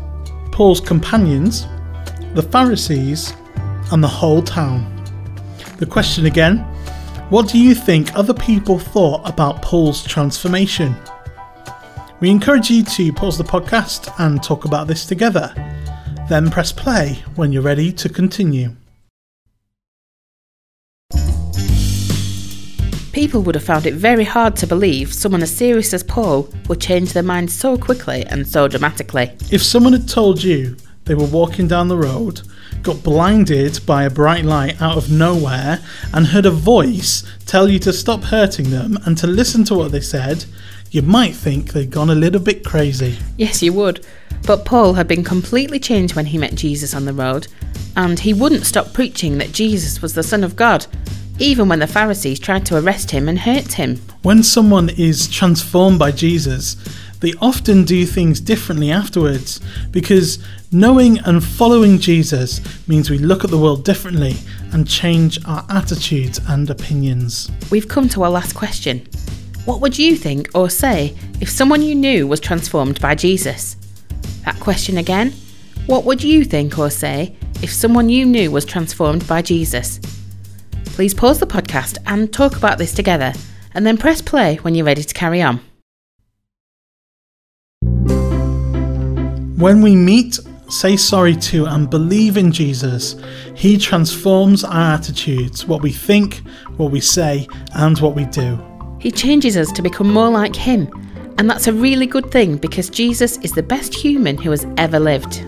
Paul's 0.53 0.83
companions, 0.83 1.67
the 2.35 2.43
Pharisees, 2.43 3.33
and 3.91 4.05
the 4.05 4.09
whole 4.09 4.43
town. 4.43 4.85
The 5.79 5.87
question 5.87 6.27
again 6.27 6.59
what 7.31 7.49
do 7.49 7.59
you 7.59 7.75
think 7.75 8.15
other 8.15 8.35
people 8.35 8.79
thought 8.79 9.27
about 9.27 9.63
Paul's 9.63 10.05
transformation? 10.05 10.95
We 12.21 12.29
encourage 12.29 12.69
you 12.69 12.83
to 12.83 13.13
pause 13.15 13.39
the 13.39 13.45
podcast 13.45 14.13
and 14.19 14.43
talk 14.43 14.67
about 14.67 14.87
this 14.87 15.07
together. 15.07 15.55
Then 16.29 16.51
press 16.51 16.71
play 16.71 17.25
when 17.35 17.51
you're 17.51 17.63
ready 17.63 17.91
to 17.93 18.11
continue. 18.11 18.77
People 23.13 23.41
would 23.43 23.55
have 23.55 23.65
found 23.65 23.87
it 23.87 23.95
very 23.95 24.25
hard 24.25 24.55
to 24.57 24.67
believe 24.67 25.15
someone 25.15 25.43
as 25.43 25.57
serious 25.57 25.95
as 25.95 26.03
Paul 26.03 26.51
would 26.69 26.79
change 26.81 27.15
their 27.15 27.23
mind 27.23 27.51
so 27.51 27.79
quickly 27.79 28.27
and 28.27 28.47
so 28.47 28.69
dramatically. 28.69 29.33
If 29.51 29.63
someone 29.63 29.95
had 29.95 30.07
told 30.07 30.43
you 30.43 30.77
they 31.07 31.15
were 31.15 31.25
walking 31.25 31.69
down 31.69 31.89
the 31.89 31.97
road, 31.97 32.43
got 32.83 33.03
blinded 33.03 33.81
by 33.87 34.05
a 34.05 34.11
bright 34.11 34.45
light 34.45 34.81
out 34.83 34.99
of 34.99 35.11
nowhere, 35.11 35.81
and 36.13 36.27
heard 36.27 36.47
a 36.47 36.51
voice 36.51 37.25
tell 37.47 37.67
you 37.69 37.79
to 37.79 37.95
stop 37.95 38.25
hurting 38.25 38.71
them 38.71 38.99
and 39.07 39.17
to 39.19 39.27
listen 39.27 39.65
to 39.65 39.75
what 39.75 39.91
they 39.91 40.01
said, 40.01 40.45
you 40.91 41.03
might 41.03 41.35
think 41.35 41.73
they'd 41.73 41.91
gone 41.91 42.11
a 42.11 42.15
little 42.15 42.41
bit 42.41 42.65
crazy. 42.65 43.17
Yes, 43.37 43.63
you 43.63 43.73
would. 43.75 44.05
But 44.47 44.65
Paul 44.65 44.95
had 44.95 45.07
been 45.07 45.23
completely 45.23 45.79
changed 45.79 46.17
when 46.17 46.27
he 46.27 46.39
met 46.39 46.55
Jesus 46.55 46.95
on 46.95 47.05
the 47.05 47.13
road, 47.13 47.47
and 47.97 48.19
he 48.19 48.35
wouldn't 48.35 48.67
stop 48.67 48.93
preaching 48.93 49.39
that 49.39 49.53
Jesus 49.53 50.03
was 50.03 50.15
the 50.15 50.23
Son 50.23 50.43
of 50.43 50.57
God, 50.57 50.87
even 51.39 51.69
when 51.69 51.79
the 51.79 51.87
Pharisees 51.87 52.41
tried 52.41 52.67
to 52.67 52.77
arrest 52.77 53.13
him 53.13 53.29
and 53.29 53.39
hurt 53.39 53.75
him. 53.75 54.01
When 54.23 54.43
someone 54.43 54.89
is 54.89 55.29
transformed 55.29 55.99
by 55.99 56.11
Jesus, 56.11 56.77
they 57.21 57.35
often 57.41 57.85
do 57.85 58.05
things 58.07 58.41
differently 58.41 58.91
afterwards 58.91 59.61
because 59.91 60.39
knowing 60.73 61.19
and 61.21 61.45
following 61.45 61.99
Jesus 61.99 62.61
means 62.89 63.11
we 63.11 63.19
look 63.19 63.45
at 63.45 63.51
the 63.51 63.59
world 63.59 63.85
differently 63.85 64.37
and 64.73 64.89
change 64.89 65.39
our 65.45 65.65
attitudes 65.69 66.41
and 66.49 66.69
opinions. 66.71 67.51
We've 67.71 67.89
come 67.89 68.09
to 68.11 68.23
our 68.23 68.31
last 68.31 68.55
question. 68.55 69.07
What 69.67 69.83
would 69.83 69.99
you 69.99 70.17
think 70.17 70.49
or 70.55 70.71
say 70.71 71.15
if 71.41 71.51
someone 71.51 71.83
you 71.83 71.95
knew 71.95 72.27
was 72.27 72.41
transformed 72.41 72.99
by 72.99 73.15
Jesus? 73.15 73.77
That 74.47 74.59
question 74.59 74.97
again. 74.97 75.35
What 75.85 76.05
would 76.05 76.25
you 76.25 76.45
think 76.45 76.79
or 76.79 76.89
say 76.89 77.37
if 77.63 77.71
someone 77.71 78.09
you 78.09 78.25
knew 78.25 78.51
was 78.51 78.65
transformed 78.65 79.29
by 79.29 79.43
Jesus? 79.43 80.01
Please 80.87 81.13
pause 81.13 81.41
the 81.41 81.47
podcast 81.47 81.99
and 82.07 82.33
talk 82.33 82.57
about 82.57 82.79
this 82.79 82.95
together, 82.95 83.35
and 83.75 83.87
then 83.87 83.99
press 83.99 84.23
play 84.23 84.57
when 84.57 84.75
you're 84.75 84.87
ready 84.87 85.03
to 85.03 85.15
carry 85.15 85.43
on. 85.43 85.61
When 89.59 89.83
we 89.83 89.95
meet, 89.95 90.39
say 90.69 90.97
sorry 90.97 91.37
to, 91.37 91.67
and 91.67 91.91
believe 91.91 92.39
in 92.39 92.51
Jesus, 92.51 93.17
He 93.55 93.77
transforms 93.77 94.65
our 94.65 94.95
attitudes, 94.95 95.67
what 95.67 95.83
we 95.83 95.93
think, 95.93 96.37
what 96.79 96.91
we 96.91 97.01
say, 97.01 97.47
and 97.75 97.99
what 97.99 98.15
we 98.15 98.25
do. 98.25 98.59
He 99.01 99.11
changes 99.11 99.57
us 99.57 99.73
to 99.73 99.83
become 99.83 100.13
more 100.13 100.29
like 100.29 100.55
Him, 100.55 100.89
and 101.39 101.49
that's 101.49 101.69
a 101.69 101.73
really 101.73 102.07
good 102.07 102.31
thing 102.31 102.59
because 102.59 102.91
Jesus 102.91 103.39
is 103.39 103.53
the 103.53 103.63
best 103.63 103.95
human 103.95 104.37
who 104.37 104.51
has 104.51 104.67
ever 104.77 105.01
lived. 105.01 105.43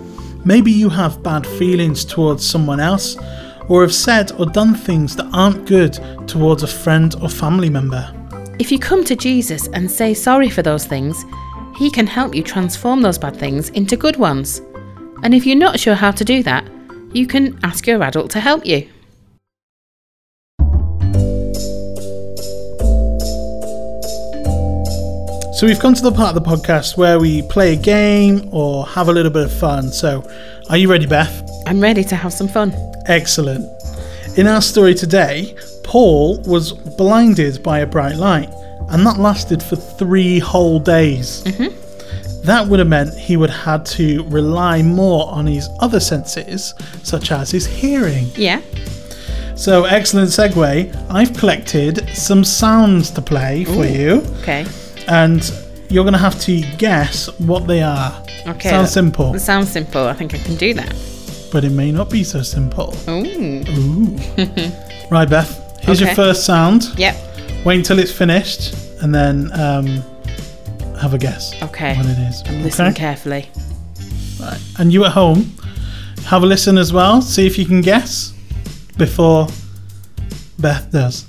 Maybe 0.45 0.73
you 0.73 0.89
have 0.89 1.23
bad 1.23 1.47
feelings 1.47 2.05
towards 2.05 2.45
someone 2.45 2.81
else, 2.81 3.17
or 3.69 3.83
have 3.83 3.93
said 3.95 4.33
or 4.33 4.47
done 4.47 4.75
things 4.75 5.15
that 5.17 5.29
aren't 5.35 5.67
good 5.67 5.99
towards 6.27 6.63
a 6.63 6.67
friend 6.67 7.15
or 7.21 7.29
family 7.29 7.69
member. 7.69 8.11
If 8.59 8.73
you 8.73 8.79
come 8.79 9.05
to 9.05 9.15
Jesus 9.15 9.69
and 9.69 9.91
say 9.91 10.15
sorry 10.15 10.49
for 10.49 10.63
those 10.63 10.87
things, 10.87 11.23
He 11.77 11.91
can 11.91 12.07
help 12.07 12.35
you 12.35 12.43
transform 12.43 13.03
those 13.03 13.19
bad 13.19 13.37
things 13.37 13.69
into 13.71 13.97
good 13.97 14.17
ones. 14.17 14.63
And 15.23 15.35
if 15.35 15.45
you're 15.45 15.57
not 15.57 15.79
sure 15.79 15.95
how 15.95 16.11
to 16.11 16.25
do 16.25 16.43
that, 16.45 16.67
you 17.13 17.27
can 17.27 17.59
ask 17.63 17.87
your 17.87 18.03
adult 18.03 18.31
to 18.31 18.41
help 18.41 18.65
you. 18.65 18.89
So 25.63 25.69
we've 25.69 25.79
come 25.79 25.95
to 25.95 26.03
the 26.03 26.11
part 26.11 26.37
of 26.37 26.43
the 26.43 26.51
podcast 26.51 26.97
where 26.97 27.21
we 27.21 27.41
play 27.43 27.75
a 27.75 27.77
game 27.77 28.49
or 28.51 28.85
have 28.85 29.09
a 29.09 29.13
little 29.13 29.31
bit 29.31 29.45
of 29.45 29.53
fun. 29.53 29.93
So, 29.93 30.29
are 30.69 30.77
you 30.77 30.91
ready, 30.91 31.07
Beth? 31.07 31.49
I'm 31.69 31.79
ready 31.81 32.03
to 32.03 32.17
have 32.17 32.33
some 32.33 32.49
fun. 32.49 32.75
Excellent. 33.07 33.71
In 34.37 34.49
our 34.49 34.61
story 34.61 34.93
today, 34.93 35.55
Paul 35.85 36.41
was 36.41 36.73
blinded 36.73 37.63
by 37.63 37.79
a 37.79 37.87
bright 37.87 38.17
light, 38.17 38.51
and 38.89 39.07
that 39.07 39.21
lasted 39.21 39.63
for 39.63 39.77
three 39.77 40.41
whole 40.41 40.81
days. 40.81 41.45
Mm-hmm. 41.45 42.45
That 42.45 42.67
would 42.67 42.81
have 42.81 42.89
meant 42.89 43.15
he 43.15 43.37
would 43.37 43.51
have 43.51 43.65
had 43.65 43.87
to 43.99 44.25
rely 44.25 44.83
more 44.83 45.31
on 45.31 45.47
his 45.47 45.69
other 45.79 46.01
senses, 46.01 46.75
such 47.05 47.31
as 47.31 47.53
his 47.53 47.69
hearing. 47.69 48.27
Yeah. 48.35 48.63
So, 49.55 49.85
excellent 49.85 50.31
segue. 50.31 51.09
I've 51.09 51.33
collected 51.35 52.09
some 52.17 52.43
sounds 52.43 53.13
to 53.13 53.23
play 53.23 53.63
for 53.63 53.85
you, 53.85 54.27
Okay. 54.41 54.67
And 55.09 55.43
you're 55.91 56.05
going 56.05 56.13
to 56.15 56.19
have 56.19 56.39
to 56.41 56.61
guess 56.79 57.29
what 57.39 57.67
they 57.67 57.83
are. 57.83 58.23
Okay. 58.47 58.71
Sounds 58.71 58.91
simple, 58.91 59.33
That 59.33 59.41
sounds 59.41 59.71
simple. 59.71 60.07
I 60.09 60.15
think 60.15 60.35
I 60.35 60.39
can 60.39 60.57
do 60.57 60.75
that. 60.75 60.95
but 61.53 61.65
it 61.65 61.71
may 61.71 61.93
not 61.93 62.11
be 62.11 62.25
so 62.25 62.43
simple. 62.43 62.95
Ooh. 63.09 63.65
Ooh. 63.69 64.17
right, 65.11 65.29
Beth, 65.29 65.79
here's 65.83 66.01
your 66.01 66.15
first 66.15 66.45
sound. 66.47 66.89
Yep. 66.99 67.15
Wait 67.65 67.77
until 67.77 67.99
it's 67.99 68.11
finished, 68.13 68.75
and 69.03 69.15
then 69.15 69.51
um, 69.53 69.87
have 71.01 71.15
a 71.15 71.19
guess 71.19 71.55
Okay. 71.63 71.97
what 71.97 72.07
it 72.07 72.19
is. 72.19 72.43
I'm 72.47 72.63
listening 72.63 72.95
carefully. 72.95 73.49
Right. 74.41 74.61
And 74.79 74.93
you 74.93 75.05
at 75.05 75.13
home, 75.13 75.53
have 76.27 76.43
a 76.43 76.47
listen 76.47 76.79
as 76.79 76.93
well. 76.93 77.23
See 77.23 77.47
if 77.47 77.59
you 77.59 77.67
can 77.67 77.81
guess 77.83 78.33
before 78.97 79.47
Beth 80.59 80.91
does. 80.91 81.27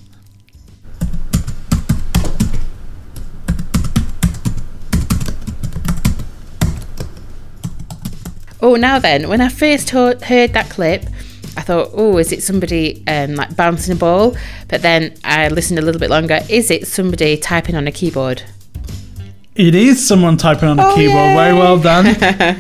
Oh, 8.64 8.76
now 8.76 8.98
then, 8.98 9.28
when 9.28 9.42
I 9.42 9.50
first 9.50 9.90
ho- 9.90 10.18
heard 10.24 10.54
that 10.54 10.70
clip, 10.70 11.04
I 11.58 11.62
thought, 11.62 11.90
oh, 11.94 12.18
is 12.18 12.32
it 12.32 12.42
somebody 12.42 13.04
um, 13.08 13.36
like 13.36 13.56
bouncing 13.58 13.94
a 13.94 13.98
ball? 13.98 14.38
But 14.70 14.82
then 14.82 15.14
I 15.26 15.50
listened 15.50 15.80
a 15.80 15.82
little 15.82 16.00
bit 16.00 16.10
longer. 16.10 16.40
Is 16.50 16.72
it 16.72 16.88
somebody 16.88 17.36
typing 17.38 17.76
on 17.76 17.88
a 17.88 17.92
keyboard? 17.92 18.42
It 19.56 19.76
is 19.76 20.04
someone 20.08 20.38
typing 20.38 20.70
on 20.70 20.80
a 20.80 20.84
Oh, 20.88 20.96
keyboard. 20.96 21.16
yay. 21.18 21.36
Very 21.36 21.54
well 21.56 21.78
done. 21.78 22.06
that 22.06 22.58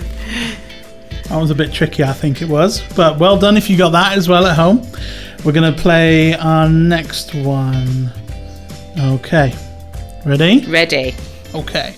was 1.32 1.50
a 1.52 1.56
bit 1.56 1.72
tricky, 1.74 2.04
I 2.04 2.12
think 2.14 2.42
it 2.42 2.50
was. 2.50 2.84
But 2.96 3.18
well 3.18 3.38
done 3.40 3.56
if 3.56 3.70
you 3.70 3.78
got 3.78 3.92
that 3.94 4.18
as 4.18 4.28
well 4.28 4.46
at 4.46 4.56
home. 4.58 4.86
We're 5.46 5.54
going 5.54 5.74
to 5.74 5.82
play 5.82 6.36
our 6.36 6.68
next 6.70 7.34
one. 7.34 8.12
Okay. 9.00 9.54
Ready? 10.26 10.66
Ready. 10.68 11.16
Okay. 11.56 11.96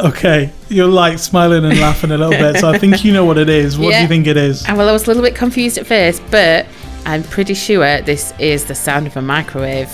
Okay, 0.00 0.50
you're 0.68 0.88
like 0.88 1.18
smiling 1.18 1.64
and 1.64 1.78
laughing 1.78 2.10
a 2.10 2.16
little 2.18 2.30
bit, 2.32 2.56
so 2.56 2.70
I 2.70 2.78
think 2.78 3.04
you 3.04 3.12
know 3.12 3.24
what 3.24 3.36
it 3.38 3.48
is. 3.50 3.78
What 3.78 3.92
do 3.92 4.00
you 4.00 4.08
think 4.08 4.26
it 4.26 4.36
is? 4.36 4.66
And 4.66 4.78
well, 4.78 4.88
I 4.88 4.92
was 4.92 5.04
a 5.04 5.06
little 5.08 5.22
bit 5.22 5.34
confused 5.34 5.76
at 5.78 5.86
first, 5.86 6.22
but 6.30 6.66
I'm 7.04 7.22
pretty 7.24 7.54
sure 7.54 8.00
this 8.00 8.32
is 8.38 8.64
the 8.64 8.74
sound 8.74 9.06
of 9.06 9.16
a 9.16 9.22
microwave. 9.22 9.90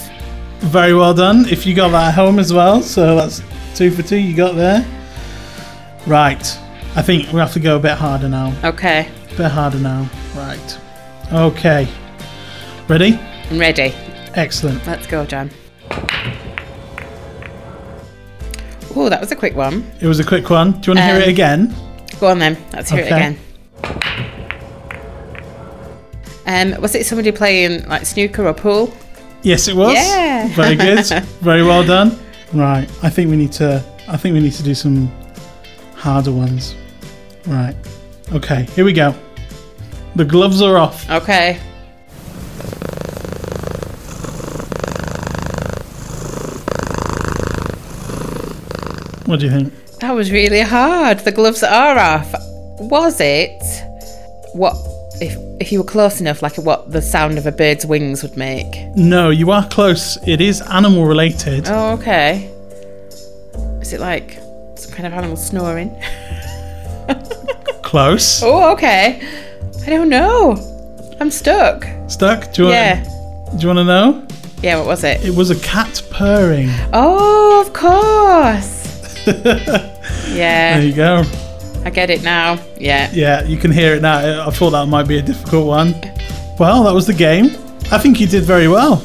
Very 0.61 0.95
well 0.95 1.13
done. 1.13 1.47
If 1.49 1.67
you 1.67 1.75
got 1.75 1.89
that 1.91 2.09
at 2.09 2.15
home 2.15 2.39
as 2.39 2.53
well, 2.53 2.83
so 2.83 3.17
that's 3.17 3.43
two 3.75 3.91
for 3.91 4.03
two. 4.03 4.17
You 4.17 4.35
got 4.37 4.55
there. 4.55 4.87
Right. 6.07 6.59
I 6.95 7.03
think 7.03 7.33
we 7.33 7.41
have 7.41 7.53
to 7.55 7.61
go 7.61 7.77
a 7.77 7.81
bit 7.81 7.97
harder 7.99 8.29
now. 8.29 8.55
Okay, 8.65 9.09
A 9.33 9.37
bit 9.37 9.51
harder 9.51 9.79
now. 9.79 10.09
Right. 10.35 10.79
Okay. 11.33 11.89
Ready? 12.89 13.19
I'm 13.51 13.59
ready. 13.59 13.93
Excellent. 14.35 14.87
Let's 14.87 15.07
go, 15.07 15.27
John. 15.27 15.51
Oh, 18.97 19.09
that 19.11 19.21
was 19.21 19.31
a 19.31 19.37
quick 19.37 19.55
one. 19.55 19.89
It 20.01 20.07
was 20.07 20.19
a 20.21 20.25
quick 20.25 20.49
one. 20.51 20.73
Do 20.73 20.77
you 20.91 20.95
want 20.95 20.99
to 20.99 21.05
hear 21.05 21.17
Um, 21.17 21.23
it 21.23 21.29
again? 21.29 21.75
Go 22.19 22.29
on 22.29 22.39
then. 22.39 22.57
Let's 22.73 22.91
hear 22.91 23.01
it 23.01 23.07
again. 23.13 23.39
Um, 26.47 26.81
was 26.81 26.95
it 26.95 27.05
somebody 27.07 27.33
playing 27.33 27.87
like 27.89 28.07
snooker 28.07 28.47
or 28.47 28.55
pool? 28.55 28.93
Yes, 29.43 29.69
it 29.69 29.77
was. 29.77 29.95
Yeah. 29.95 30.49
Very 30.55 30.77
good. 30.77 31.05
Very 31.41 31.63
well 31.63 31.85
done. 31.85 32.19
Right. 32.53 32.89
I 33.03 33.11
think 33.11 33.31
we 33.31 33.37
need 33.37 33.53
to. 33.53 33.85
I 34.09 34.17
think 34.17 34.35
we 34.35 34.41
need 34.41 34.53
to 34.55 34.63
do 34.63 34.75
some 34.75 35.09
harder 35.95 36.33
ones. 36.33 36.75
Right. 37.47 37.75
Okay. 38.33 38.65
Here 38.75 38.85
we 38.85 38.93
go. 38.93 39.15
The 40.15 40.25
gloves 40.25 40.63
are 40.63 40.79
off. 40.79 41.09
Okay. 41.11 41.59
What 49.27 49.41
do 49.41 49.47
you 49.47 49.53
think? 49.53 49.73
That 50.01 50.13
was 50.13 50.31
really 50.31 50.61
hard. 50.61 51.21
The 51.21 51.33
gloves 51.33 51.63
are 51.63 51.99
off. 51.99 52.35
Was 52.79 53.21
it 53.21 53.63
what 54.55 54.77
if 55.21 55.37
if 55.61 55.73
you 55.73 55.79
were 55.81 55.85
close 55.89 56.21
enough, 56.21 56.43
like 56.43 56.57
what 56.59 56.91
the 56.93 57.01
sound 57.01 57.39
of 57.39 57.47
a 57.47 57.53
bird's 57.53 57.87
wings 57.87 58.23
would 58.23 58.37
make? 58.37 58.67
No, 58.97 59.31
you 59.31 59.51
are 59.51 59.67
close. 59.69 60.19
It 60.27 60.41
is 60.41 60.61
animal 60.63 61.07
related. 61.07 61.67
Oh, 61.69 61.93
okay. 61.95 62.51
Is 63.81 63.93
it 63.93 64.01
like 64.01 64.39
some 64.77 64.93
kind 64.93 65.07
of 65.07 65.13
animal 65.15 65.37
snoring? 65.37 65.91
Close. 67.83 68.43
Oh, 68.45 68.73
okay. 68.73 69.23
I 69.87 69.91
don't 69.91 70.09
know. 70.09 70.57
I'm 71.21 71.31
stuck. 71.31 71.87
Stuck? 72.09 72.53
Do 72.53 72.63
you 72.63 72.69
want? 72.69 72.75
Yeah. 72.75 73.05
Do 73.57 73.59
you 73.63 73.69
want 73.69 73.79
to 73.79 73.85
know? 73.85 74.27
Yeah. 74.63 74.79
What 74.79 74.87
was 74.87 75.05
it? 75.05 75.25
It 75.25 75.35
was 75.35 75.51
a 75.51 75.59
cat 75.61 76.03
purring. 76.11 76.69
Oh, 76.93 77.63
of 77.65 77.73
course. 77.73 78.86
There 80.37 80.83
you 80.83 80.93
go. 80.93 81.23
I 81.85 81.91
get 81.91 82.11
it 82.11 82.23
now. 82.23 82.59
Yeah. 82.79 83.11
Yeah, 83.13 83.45
you 83.45 83.57
can 83.57 83.71
hear 83.71 83.95
it 83.95 84.03
now. 84.03 84.47
I 84.47 84.51
thought 84.51 84.71
that 84.71 84.87
might 84.87 85.09
be 85.09 85.19
a 85.19 85.23
difficult 85.23 85.67
one. 85.67 85.93
Well, 86.59 86.85
that 86.85 86.93
was 86.95 87.07
the 87.07 87.15
game. 87.15 87.47
I 87.91 87.99
think 87.99 88.21
you 88.21 88.27
did 88.27 88.43
very 88.45 88.69
well. 88.69 89.03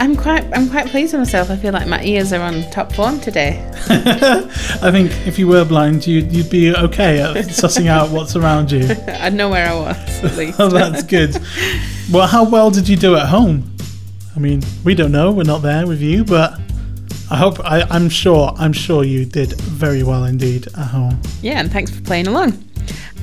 I'm 0.00 0.14
quite 0.14 0.44
I'm 0.54 0.70
quite 0.70 0.86
pleased 0.86 1.12
with 1.12 1.20
myself. 1.22 1.50
I 1.50 1.56
feel 1.56 1.72
like 1.72 1.88
my 1.88 2.02
ears 2.04 2.32
are 2.32 2.40
on 2.40 2.62
top 2.70 2.92
form 2.92 3.18
today. 3.18 3.68
I 3.88 4.90
think 4.92 5.10
if 5.26 5.38
you 5.40 5.48
were 5.48 5.64
blind, 5.64 6.06
you'd, 6.06 6.32
you'd 6.32 6.50
be 6.50 6.74
okay 6.74 7.20
at 7.20 7.34
sussing 7.46 7.88
out 7.88 8.10
what's 8.10 8.36
around 8.36 8.70
you. 8.70 8.88
I'd 9.08 9.34
know 9.34 9.48
where 9.48 9.68
I 9.68 9.74
was 9.74 10.24
at 10.24 10.36
least. 10.36 10.60
Oh, 10.60 10.68
that's 10.68 11.02
good. 11.02 11.36
Well, 12.12 12.28
how 12.28 12.48
well 12.48 12.70
did 12.70 12.88
you 12.88 12.96
do 12.96 13.16
at 13.16 13.26
home? 13.26 13.74
I 14.36 14.38
mean, 14.38 14.62
we 14.84 14.94
don't 14.94 15.10
know. 15.10 15.32
We're 15.32 15.42
not 15.42 15.62
there 15.62 15.84
with 15.86 16.00
you, 16.00 16.24
but 16.24 16.60
I 17.30 17.36
hope. 17.36 17.60
I, 17.60 17.82
I'm 17.90 18.08
sure. 18.08 18.54
I'm 18.56 18.72
sure 18.72 19.04
you 19.04 19.24
did 19.24 19.52
very 19.60 20.02
well 20.02 20.24
indeed 20.24 20.66
at 20.68 20.86
home. 20.86 21.20
Yeah, 21.42 21.60
and 21.60 21.70
thanks 21.70 21.90
for 21.90 22.00
playing 22.00 22.26
along. 22.26 22.64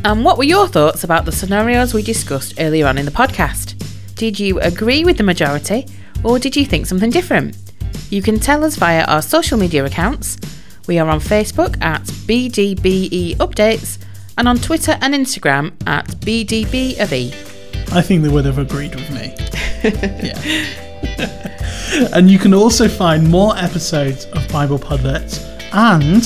And 0.04 0.24
what 0.24 0.38
were 0.38 0.44
your 0.44 0.68
thoughts 0.68 1.04
about 1.04 1.26
the 1.26 1.32
scenarios 1.32 1.94
we 1.94 2.04
discussed 2.04 2.54
earlier 2.60 2.86
on 2.86 3.00
in 3.00 3.06
the 3.06 3.12
podcast? 3.12 3.74
Did 4.16 4.40
you 4.40 4.60
agree 4.60 5.04
with 5.04 5.18
the 5.18 5.24
majority, 5.24 5.88
or 6.24 6.38
did 6.38 6.56
you 6.56 6.66
think 6.66 6.86
something 6.86 7.10
different? 7.10 7.58
You 8.12 8.22
can 8.22 8.40
tell 8.40 8.64
us 8.64 8.76
via 8.76 9.04
our 9.06 9.24
social 9.24 9.58
media 9.58 9.84
accounts. 9.84 10.38
We 10.88 11.00
are 11.00 11.10
on 11.10 11.20
Facebook 11.20 11.82
at 11.82 12.04
BDBE 12.04 13.38
Updates 13.38 13.98
and 14.38 14.48
on 14.48 14.58
Twitter 14.58 14.98
and 15.02 15.16
Instagram 15.16 15.74
at 15.88 16.06
BDB 16.08 17.00
of 17.00 17.12
E. 17.12 17.34
I 17.92 18.02
think 18.02 18.22
they 18.22 18.30
would 18.30 18.46
have 18.46 18.60
agreed 18.60 18.94
with 18.94 19.10
me. 19.10 19.34
yeah. 19.84 21.52
and 22.14 22.30
you 22.30 22.40
can 22.40 22.54
also 22.54 22.88
find 22.88 23.28
more 23.28 23.58
episodes 23.58 24.26
of 24.26 24.48
Bible 24.50 24.80
Podlets 24.80 25.44
and 25.74 26.26